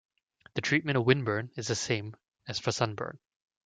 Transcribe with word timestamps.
The 0.55 0.61
treatment 0.61 0.97
of 0.97 1.03
windburn 1.05 1.51
is 1.55 1.67
the 1.67 1.75
same 1.75 2.15
as 2.47 2.57
for 2.57 2.71
sunburn. 2.71 3.19